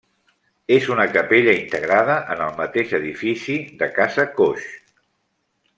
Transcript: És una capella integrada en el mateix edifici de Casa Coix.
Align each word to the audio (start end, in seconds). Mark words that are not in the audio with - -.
És 0.77 0.87
una 0.93 1.05
capella 1.17 1.53
integrada 1.57 2.15
en 2.35 2.41
el 2.47 2.57
mateix 2.63 2.95
edifici 3.01 3.61
de 3.83 3.91
Casa 3.99 4.27
Coix. 4.41 4.67